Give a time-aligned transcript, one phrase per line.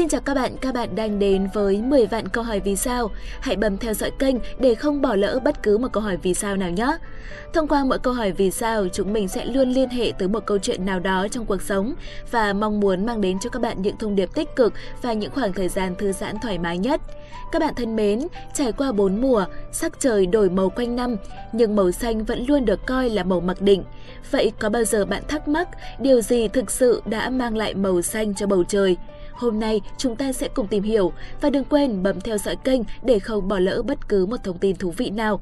[0.00, 3.10] Xin chào các bạn, các bạn đang đến với 10 vạn câu hỏi vì sao.
[3.40, 6.34] Hãy bấm theo dõi kênh để không bỏ lỡ bất cứ một câu hỏi vì
[6.34, 6.96] sao nào nhé.
[7.52, 10.46] Thông qua mỗi câu hỏi vì sao, chúng mình sẽ luôn liên hệ tới một
[10.46, 11.94] câu chuyện nào đó trong cuộc sống
[12.30, 15.30] và mong muốn mang đến cho các bạn những thông điệp tích cực và những
[15.30, 17.00] khoảng thời gian thư giãn thoải mái nhất.
[17.52, 18.20] Các bạn thân mến,
[18.54, 21.16] trải qua bốn mùa, sắc trời đổi màu quanh năm,
[21.52, 23.84] nhưng màu xanh vẫn luôn được coi là màu mặc định.
[24.30, 28.02] Vậy có bao giờ bạn thắc mắc điều gì thực sự đã mang lại màu
[28.02, 28.96] xanh cho bầu trời?
[29.40, 32.80] Hôm nay chúng ta sẽ cùng tìm hiểu và đừng quên bấm theo dõi kênh
[33.02, 35.40] để không bỏ lỡ bất cứ một thông tin thú vị nào.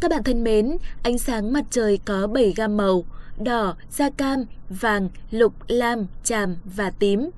[0.00, 3.04] Các bạn thân mến, ánh sáng mặt trời có 7 gam màu,
[3.38, 7.30] đỏ, da cam, vàng, lục, lam, tràm và tím.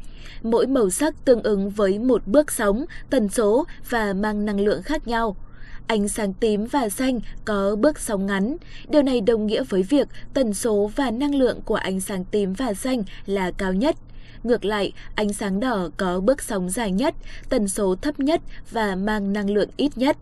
[0.43, 4.83] Mỗi màu sắc tương ứng với một bước sóng, tần số và mang năng lượng
[4.83, 5.37] khác nhau.
[5.86, 8.56] Ánh sáng tím và xanh có bước sóng ngắn.
[8.88, 12.52] Điều này đồng nghĩa với việc tần số và năng lượng của ánh sáng tím
[12.52, 13.96] và xanh là cao nhất.
[14.43, 17.15] Ngược lại, ánh sáng đỏ có bước sóng dài nhất,
[17.48, 20.16] tần số thấp nhất và mang năng lượng ít nhất.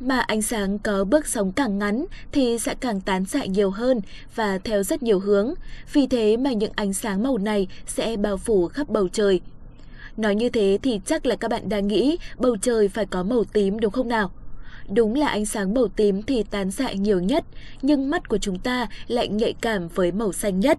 [0.00, 4.00] Mà ánh sáng có bước sóng càng ngắn thì sẽ càng tán xạ nhiều hơn
[4.34, 5.54] và theo rất nhiều hướng.
[5.92, 9.40] Vì thế mà những ánh sáng màu này sẽ bao phủ khắp bầu trời.
[10.16, 13.44] Nói như thế thì chắc là các bạn đang nghĩ bầu trời phải có màu
[13.44, 14.30] tím đúng không nào?
[14.94, 17.44] Đúng là ánh sáng màu tím thì tán xạ nhiều nhất,
[17.82, 20.78] nhưng mắt của chúng ta lại nhạy cảm với màu xanh nhất.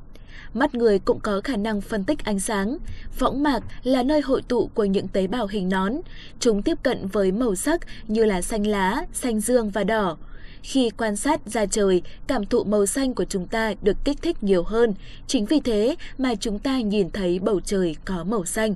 [0.54, 2.78] Mắt người cũng có khả năng phân tích ánh sáng.
[3.20, 5.94] Võng mạc là nơi hội tụ của những tế bào hình nón.
[6.40, 10.18] Chúng tiếp cận với màu sắc như là xanh lá, xanh dương và đỏ.
[10.64, 14.44] Khi quan sát ra trời, cảm thụ màu xanh của chúng ta được kích thích
[14.44, 14.94] nhiều hơn.
[15.28, 18.76] Chính vì thế mà chúng ta nhìn thấy bầu trời có màu xanh.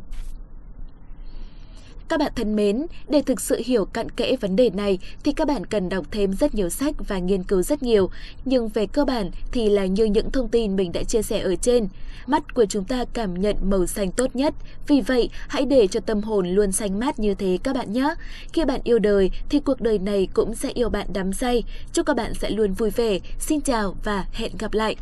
[2.09, 5.47] Các bạn thân mến, để thực sự hiểu cặn kẽ vấn đề này thì các
[5.47, 8.09] bạn cần đọc thêm rất nhiều sách và nghiên cứu rất nhiều.
[8.45, 11.55] Nhưng về cơ bản thì là như những thông tin mình đã chia sẻ ở
[11.55, 11.87] trên.
[12.27, 14.53] Mắt của chúng ta cảm nhận màu xanh tốt nhất.
[14.87, 18.13] Vì vậy, hãy để cho tâm hồn luôn xanh mát như thế các bạn nhé.
[18.53, 21.63] Khi bạn yêu đời thì cuộc đời này cũng sẽ yêu bạn đắm say.
[21.93, 23.19] Chúc các bạn sẽ luôn vui vẻ.
[23.39, 24.95] Xin chào và hẹn gặp lại.